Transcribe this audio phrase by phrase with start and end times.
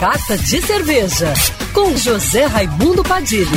[0.00, 1.34] Carta de Cerveja,
[1.74, 3.48] com José Raimundo Padilha.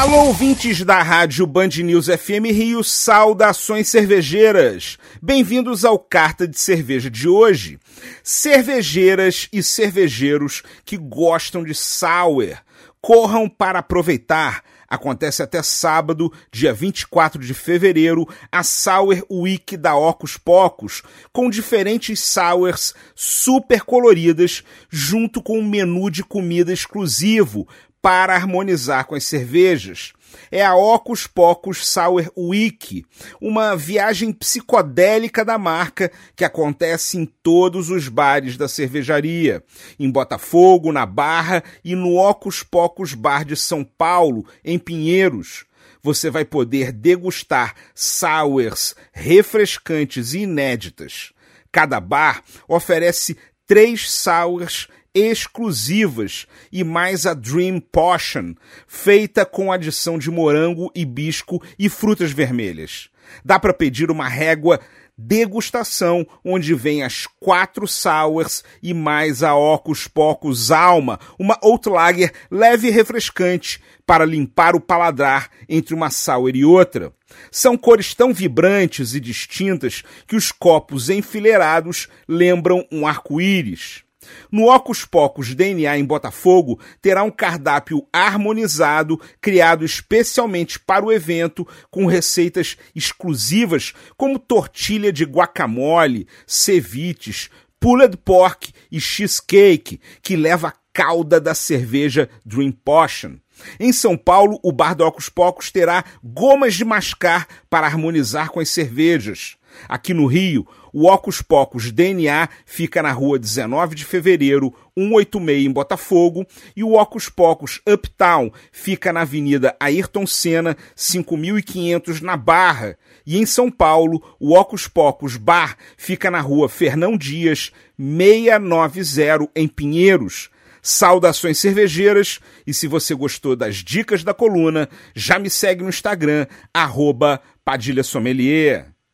[0.00, 4.98] Alô, ouvintes da rádio Band News FM Rio, saudações cervejeiras.
[5.22, 7.78] Bem-vindos ao Carta de Cerveja de hoje.
[8.24, 12.58] Cervejeiras e cervejeiros que gostam de sour,
[13.00, 20.36] corram para aproveitar Acontece até sábado, dia 24 de fevereiro, a Sour Week da Ocus
[20.36, 21.02] Pocos,
[21.32, 27.66] com diferentes sours super coloridas, junto com um menu de comida exclusivo
[28.02, 30.12] para harmonizar com as cervejas
[30.50, 33.04] é a Ocus Pocus Sour Week,
[33.40, 39.62] uma viagem psicodélica da marca que acontece em todos os bares da cervejaria,
[39.98, 45.64] em Botafogo, na Barra e no Ocus Pocus Bar de São Paulo, em Pinheiros
[46.04, 51.32] você vai poder degustar sours refrescantes e inéditas.
[51.70, 53.36] Cada bar oferece
[53.68, 58.54] três sours exclusivas e mais a Dream Potion,
[58.86, 63.10] feita com adição de morango, hibisco e frutas vermelhas.
[63.44, 64.80] Dá para pedir uma régua
[65.16, 72.88] degustação, onde vem as quatro sours e mais a Ocus Pocus Alma, uma Outlager leve
[72.88, 77.12] e refrescante para limpar o paladar entre uma sour e outra.
[77.50, 84.02] São cores tão vibrantes e distintas que os copos enfileirados lembram um arco-íris.
[84.50, 91.66] No Ocus Pocos DNA em Botafogo terá um cardápio harmonizado, criado especialmente para o evento,
[91.90, 97.50] com receitas exclusivas como tortilha de guacamole, ceviches,
[97.80, 103.36] pulled pork e cheesecake, que leva cauda da cerveja Dream Potion.
[103.78, 108.60] Em São Paulo, o bar do Ocus Pocos terá gomas de mascar para harmonizar com
[108.60, 109.56] as cervejas.
[109.88, 115.70] Aqui no Rio, o Ocus Pocos DNA fica na rua 19 de fevereiro, 186 em
[115.70, 122.98] Botafogo, e o Ocus Pocos Uptown fica na Avenida Ayrton Senna, 5500 na Barra.
[123.24, 129.66] E em São Paulo, o Ocus Pocos Bar fica na rua Fernão Dias, 690 em
[129.66, 130.50] Pinheiros.
[130.82, 136.46] Saudações cervejeiras e se você gostou das dicas da coluna, já me segue no Instagram,
[136.74, 138.91] arroba Padilha Sommelier.